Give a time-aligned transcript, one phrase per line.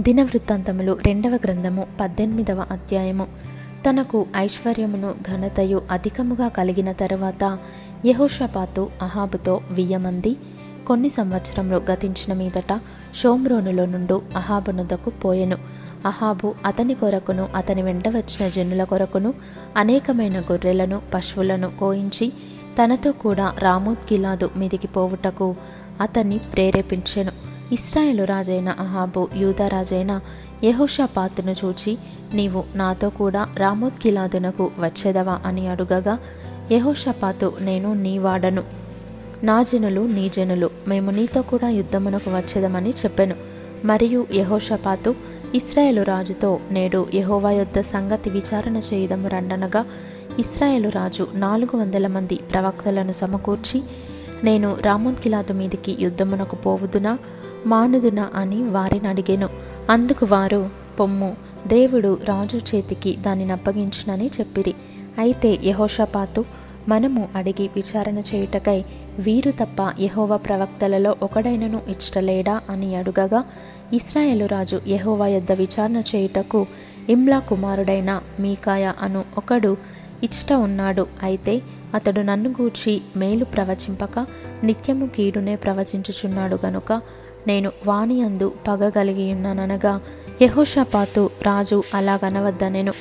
[0.00, 3.26] దినవృత్తాంతములు రెండవ గ్రంథము పద్దెనిమిదవ అధ్యాయము.
[3.90, 7.58] తనకు ఐశ్వర్యమును ఘనతయు అధికముగా కలిగిన తరువాత
[8.06, 10.36] యహోషపాతు అహాబుతో వియ్యమంది
[10.86, 12.80] కొన్ని సంవత్సరములు గతించిన మీదట
[13.14, 15.56] షోమ్రోనులో నుండు అహాబునొద్దకు పోయెను.
[16.06, 19.34] అహాబు అతని కొరకును అతని వెంట వచ్చిన జనుల కొరకును
[19.76, 22.32] అనేకమైన గొర్రెలను పశువులను కోయించి
[22.78, 25.56] తనతో కూడా రామోద్ గిలాదు మీదికి పోవుటకు
[26.00, 27.51] అతన్ని ప్రేరేపించెను.
[27.72, 30.20] ఇస్రాయేలు రాజైన అహాబు యూదరాజైన
[30.64, 31.98] యహోషపాత్ను చూచి
[32.34, 35.40] నీవు నాతో కూడా రామోత్ కిలాదునకు వచ్చేదవా?
[35.46, 36.18] అని అడుగగా
[36.72, 38.62] యహోషపాతు నేను నీ వాడను.
[39.42, 40.70] నా జనులు నీ జనులు.
[40.88, 43.34] మేము నీతో కూడా యుద్ధమునకు వచ్చేదమని చెప్పెను.
[43.84, 45.14] మరియు యహోషపాతు
[45.54, 49.84] ఇస్రాయేలు రాజుతో నేడు యహోవా యొద్ద సంగతి విచారణ చేయదము రండనగా
[50.38, 53.82] ఇస్రాయేలు రాజు నాలుగు వందల మంది ప్రవక్తలను సమకూర్చి
[54.44, 57.18] నేను రామోద్గిలాదు మీదికి యుద్ధమునకు పోవుదునా?
[57.66, 59.48] మానుదునా అని వారిని అడిగాను.
[59.90, 64.74] అందుకు వారు పొమ్ము దేవుడు రాజు చేతికి దానిని అప్పగించునని చెప్పిరి.
[65.18, 66.44] అయితే యహోషపాతు
[66.88, 68.84] మనము అడిగి విచారణ చేయుటకై
[69.18, 73.44] వీరు తప్ప యహోవ ప్రవక్తలలో ఒకడైనను ఇష్టలేడా అని అడుగగా
[73.92, 76.66] ఇస్రాయేలు రాజు యహోవా యొద్ద విచారణ చేయుటకు
[77.08, 79.76] ఇమ్లా కుమారుడైన మీకాయ అను ఒకడు
[80.22, 81.06] ఇష్ట ఉన్నాడు.
[81.22, 81.62] అయితే
[81.94, 84.26] అతడు నన్ను గూర్చి మేలు ప్రవచింపక
[84.64, 90.00] నిత్యము కీడునే ప్రవచించుచున్నాడు గనుక నేను వాణియందు పగగలిగి ఉన్నాననగా
[90.42, 92.92] యహోషపాతు రాజు అలాగనవద్దనెను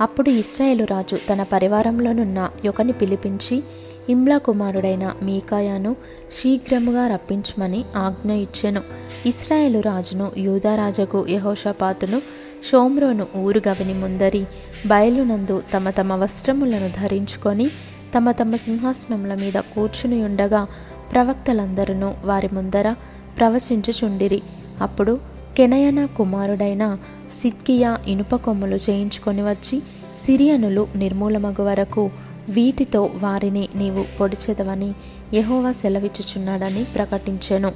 [0.00, 3.62] అప్పుడు ఇస్రాయేలు రాజు తన పరివారంలోనున్న యొకని పిలిపించి
[4.08, 5.96] ఇమ్లా కుమారుడైన మీకాయాను
[6.32, 8.82] శీఘ్రముగా రప్పించమని ఆజ్ఞ ఇచ్చెను.
[9.26, 12.22] ఇస్రాయేలు రాజును యూదారాజకు యహోషపాతును
[12.70, 14.44] షోమ్రోను ఊరు గవిని ముందరి
[14.86, 17.68] బయలునందు తమ తమ వస్త్రములను ధరించుకొని
[18.16, 20.66] తమ తమ సింహాసనముల మీద కూర్చుని ఉండగా
[21.12, 22.94] ప్రవక్తలందరూ వారి ముందర
[23.38, 24.42] ప్రవచించుచుండిరి.
[24.80, 25.18] అప్పుడు
[25.56, 26.98] కెనయన కుమారుడైన
[27.42, 29.82] సిద్కియా ఇనుప కొమ్ములు చేయించుకొని వచ్చి
[30.26, 32.10] సిరియనులు నిర్మూలమగు వరకు
[32.48, 34.94] వీటితో వారిని నీవు పొడిచెదవని
[35.34, 37.72] యహోవా సెలవిచ్చుచున్నాడని ప్రకటించెను.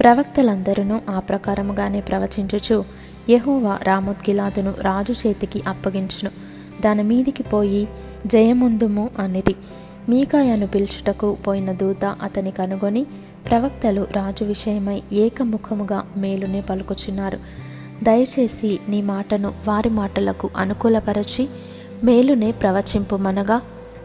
[0.00, 2.84] ప్రవక్తలందరూ ఆ ప్రకారముగానే ప్రవచించుచు
[3.30, 6.30] యహోవా రామోద్గిలాదును రాజు చేతికి అప్పగించును.
[6.82, 7.88] దాని మీదికి పోయి
[8.26, 9.54] జయముందుము అనిరి.
[10.08, 13.06] మీకాయను పిలుచుటకు పోయిన దూత అతని కనుగొని
[13.48, 17.38] ప్రవక్తలు రాజు విషయమై ఏకముఖముగా మేలునే పలుకుచున్నారు.
[18.02, 21.48] దయచేసి నీ మాటను వారి మాటలకు అనుకూలపరచి
[22.04, 23.62] మేలునే ప్రవచింపుమనగా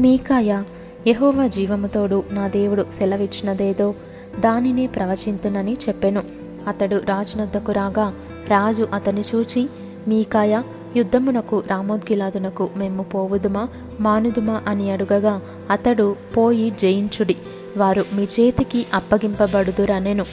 [0.00, 0.62] మీకాయ
[1.06, 3.94] యహోవా జీవముతోడు నా దేవుడు సెలవిచ్చినదేదో
[4.40, 6.22] దానినే ప్రవచింతునని చెప్పెను.
[6.68, 8.14] అతడు రాజునద్దకు రాగా
[8.48, 9.68] రాజు అతని చూచి
[10.08, 10.62] మీకాయ
[10.96, 13.68] యుద్ధమునకు రామోద్గిలాదునకు మేము పోవుదుమా
[14.00, 15.40] మానుదుమా అని అడుగగా
[15.70, 17.36] అతడు పోయి జయించుడి.
[17.76, 20.24] వారు మీ చేతికి అప్పగింపబడుదురనెను.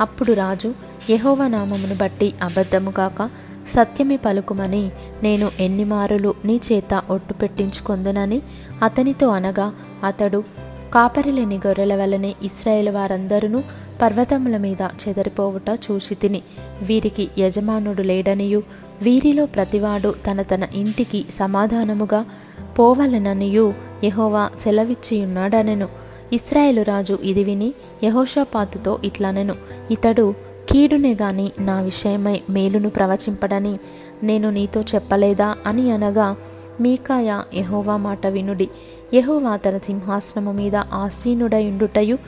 [0.00, 0.74] అప్పుడు రాజు
[1.10, 3.30] యహోవ నామమును బట్టి అబద్ధము కాక
[3.68, 4.90] సత్యమి పలుకుమని
[5.22, 8.42] నేను ఎన్ని మారులు నీ చేత ఒట్టు పెట్టించుకొందునని
[8.82, 9.72] అతనితో అనగా
[10.04, 10.44] అతడు
[10.94, 13.62] కాపరిలేని గొర్రెల వలనే ఇస్రాయేల్ వారందరూ
[14.02, 16.42] పర్వతముల మీద చెదరిపోవుట చూసి తిని
[16.82, 18.62] వీరికి యజమానుడు లేడనియు
[19.02, 22.24] వీరిలో ప్రతివాడు తన తన ఇంటికి సమాధానముగా
[22.78, 26.07] పోవలననియు యహోవా సెలవిచ్చియున్నాడనెను.
[26.32, 27.74] ఇస్రాయేలు రాజు ఇది విని
[28.04, 29.54] యహోషపాతుతో ఇట్లనెను
[29.90, 30.34] ఇతడు
[30.70, 33.78] కీడునే గాని నా విషయమై మేలును ప్రవచింపడని
[34.22, 35.56] నేను నీతో చెప్పలేదా?
[35.66, 36.36] అని అనగా
[36.80, 38.68] మీకాయ యహోవా మాట వినుడి.
[39.14, 42.18] యహోవా తన సింహాసనము మీద ఆసీనుడయుండుటయు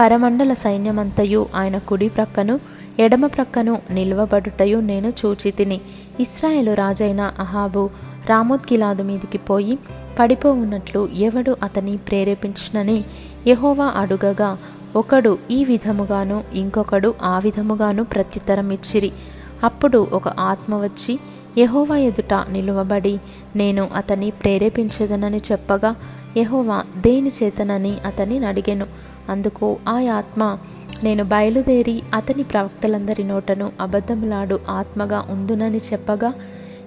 [0.00, 2.60] పరమండల సైన్యమంతయు ఆయన కుడి ప్రక్కను
[2.98, 5.80] ఎడమ ప్రక్కను నిల్వబడుటయు నేను చూచి తిని
[6.20, 7.90] ఇస్రాయేలు రాజైన అహాబు
[8.26, 9.78] రామోద్గిలాదు మీదికి పోయి
[10.18, 13.04] పడిపోవున్నట్లు ఎవడు అతని ప్రేరేపించినని
[13.46, 14.58] యహోవా అడుగగా
[14.96, 19.12] ఒకడు ఈ విధముగాను ఇంకొకడు ఆ విధముగాను ప్రత్యుత్తరం ఇచ్చిరి
[19.64, 21.18] అప్పుడు ఒక ఆత్మ వచ్చి
[21.58, 23.20] యహోవా ఎదుట నిలువబడి
[23.56, 25.96] నేను అతని ప్రేరేపించదనని చెప్పగా
[26.36, 28.86] యహోవా దేని చేతనని అతని అడిగెను.
[29.28, 30.58] అందుకు ఆ ఆత్మ
[31.02, 36.32] నేను బయలుదేరి అతని ప్రవక్తలందరి నోటను అబద్ధములాడు ఆత్మగా ఉందునని చెప్పగా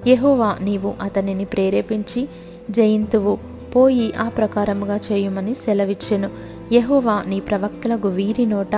[0.07, 2.27] యహోవా నీవు అతనిని ప్రేరేపించి
[2.69, 3.52] జయింతువు.
[3.75, 6.29] పోయి ఆ ప్రకారముగా చేయుమని సెలవిచ్చెను.
[6.71, 8.75] యహోవా నీ ప్రవక్తలకు వీరి నోట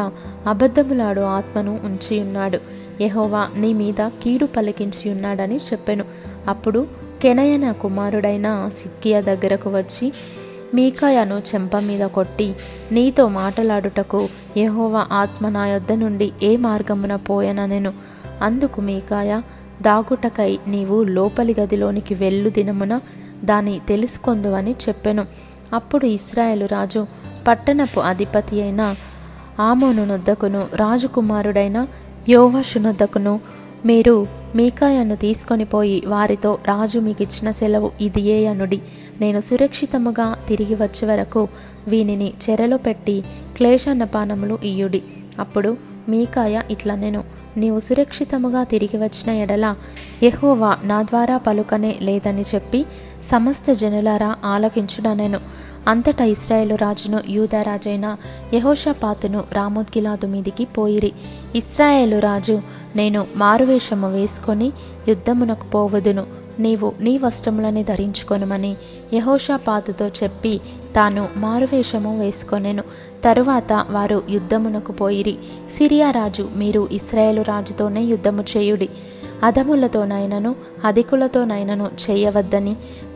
[0.47, 2.59] అబద్ధములాడు ఆత్మను ఉంచియున్నాడు.
[3.01, 6.06] యహోవా నీ మీద కీడు పలికించి ఉన్నాడని చెప్పెను.
[6.47, 6.88] అప్పుడు
[7.21, 10.13] కెనయన కుమారుడైన సిక్కియా దగ్గరకు వచ్చి
[10.74, 12.56] మీకాయను చెంప మీద కొట్టి
[12.91, 17.94] నీతో మాటలాడుటకు యహోవా ఆత్మ నా యొద్ద నుండి ఏ మార్గమున పోయననెను.
[18.41, 19.41] అందుకు మీకాయ
[19.81, 23.00] దాగుటకై నీవు లోపలి గదిలోనికి వెళ్ళు దినమున
[23.45, 25.25] దాని తెలుసుకొందువని చెప్పెను.
[25.74, 27.07] అప్పుడు ఇస్రాయేలు రాజు
[27.47, 28.95] పట్టణపు అధిపతి అయిన
[29.59, 31.88] ఆమోను నొద్దకును రాజకుమారుడైన
[32.30, 33.39] యోవాషునొద్దకును
[33.86, 38.81] మీరు మీకాయను తీసుకొని పోయి వారితో రాజు మీకు ఇచ్చిన సెలవు ఇదియే అనుడి.
[39.21, 41.48] నేను సురక్షితముగా తిరిగి వచ్చే వరకు
[41.88, 43.24] వీనిని చెరలో పెట్టి
[43.57, 45.01] క్లేశన్నపానములు ఇయ్యుడి.
[45.39, 45.77] అప్పుడు
[46.09, 47.24] మీకాయ ఇట్లా నేను
[47.57, 49.75] నీవు సురక్షితముగా తిరిగి వచ్చిన ఎడల
[50.24, 52.86] యెహోవా నా ద్వారా పలుకనే లేదని చెప్పి
[53.31, 55.40] సమస్త జనులారా ఆలకించుడనెను
[55.88, 58.18] అంతటా ఇస్రాయేలు రాజును యూదరాజైన
[58.54, 61.12] యహోషపాతును రామోద్గిలాదు మీదికి పోయిరి.
[61.56, 62.62] ఇస్రాయేలు రాజు
[62.96, 64.72] నేను మారువేషము వేసుకొని
[65.08, 66.44] యుద్ధమునకు పోవదును.
[66.60, 68.78] నీవు నీ వస్త్రములని ధరించుకొనుమని
[69.13, 70.62] యహోషాపాతుతో చెప్పి
[70.96, 72.84] తాను మారువేషము వేసుకొనెను.
[73.24, 75.38] తరువాత వారు యుద్ధమునకు పోయిరి.
[75.78, 78.90] సిరియా రాజు మీరు ఇస్రాయేలు రాజుతోనే యుద్ధము చేయుడి.
[79.44, 80.56] అధములతోనైనను
[80.86, 82.75] అధికులతోనైనను చేయవద్దని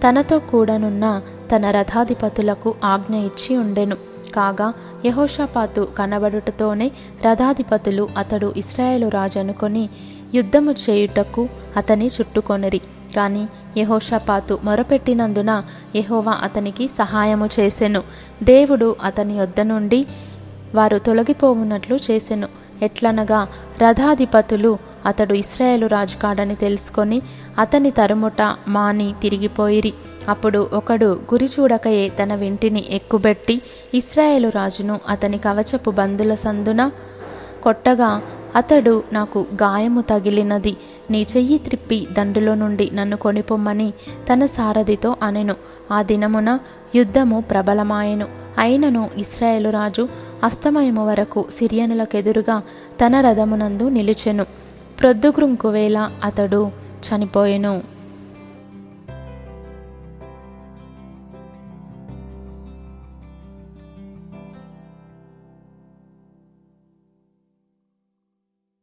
[0.09, 1.21] తనతో కూడనున్న
[1.56, 3.95] తన రథాధిపతులకు ఆజ్ఞ ఇచ్చి ఉండెను.
[4.35, 4.74] కాగా
[5.06, 6.92] యహోషపాతు కనబడుటతోనే
[7.25, 9.89] రథాధిపతులు అతడు ఇస్రాయేలు రాజు అనుకొని
[10.35, 12.81] యుద్ధము చేయుటకు అతని చుట్టుకొనిరి.
[13.19, 13.44] కానీ
[13.77, 15.51] యహోషపాతు మొరపెట్టినందున
[15.95, 18.01] యహోవా అతనికి సహాయము చేసెను.
[18.44, 20.01] దేవుడు అతని యొద్ద నుండి
[20.75, 22.48] వారు తొలగిపోవున్నట్లు చేసెను.
[22.81, 23.39] ఎట్లనగా
[23.81, 24.71] రథాధిపతులు
[25.06, 27.18] అతడు ఇస్రాయేలు రాజు కాడని తెలుసుకొని
[27.60, 29.94] అతని తరుముట మాని తిరిగిపోయిరి.
[30.30, 33.56] అప్పుడు ఒకడు గురి చూడకయే తన వింటిని ఎక్కుబెట్టి
[33.94, 36.83] ఇస్రాయేలు రాజును అతని కవచపు బంధుల సందున
[37.63, 38.12] కొట్టగా
[38.56, 40.74] అతడు నాకు గాయము తగిలినది.
[41.11, 43.94] నీ చెయ్యి త్రిప్పి దండులో నుండి నన్ను కొనిపొమ్మని
[44.33, 45.56] తన సారథితో అనెను.
[45.91, 46.59] ఆ దినమున
[46.95, 48.27] యుద్ధము ప్రబలమాయెను.
[48.57, 50.09] అయినను ఇస్రాయేలు రాజు
[50.44, 52.61] అస్తమయము వరకు సిరియనులకెదురుగా
[53.06, 54.45] తన రథమునందు నిలిచెను.
[55.00, 56.71] ప్రొద్దుగ్రుంకువేళ అతడు
[57.07, 57.98] చనిపోయెను.